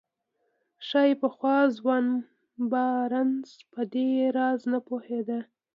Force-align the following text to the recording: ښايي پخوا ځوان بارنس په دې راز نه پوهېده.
ښايي 0.87 1.13
پخوا 1.21 1.57
ځوان 1.77 2.05
بارنس 2.71 3.49
په 3.71 3.81
دې 3.93 4.09
راز 4.37 4.59
نه 4.71 4.79
پوهېده. 4.87 5.39